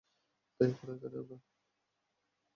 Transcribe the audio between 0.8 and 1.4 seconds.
এখানে আমরা।